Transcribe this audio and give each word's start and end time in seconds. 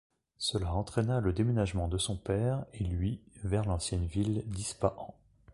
Cela 0.39 0.73
entraîna 0.73 1.19
le 1.19 1.31
déménagement 1.31 1.87
de 1.87 1.99
son 1.99 2.17
père 2.17 2.65
et 2.73 2.83
lui 2.83 3.21
vers 3.43 3.65
l'ancienne 3.65 4.07
ville 4.07 4.41
d'Ispahan. 4.47 5.13